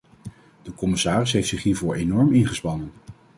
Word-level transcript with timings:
De 0.61 0.73
commissaris 0.73 1.31
heeft 1.31 1.47
zich 1.47 1.63
hiervoor 1.63 1.95
enorm 1.95 2.33
ingespannen. 2.33 2.91